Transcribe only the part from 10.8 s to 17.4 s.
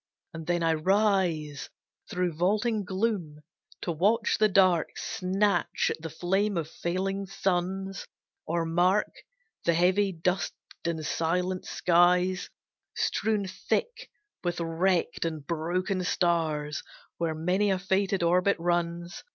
and silent skies, Strewn thick with wrecked and broken stars, Where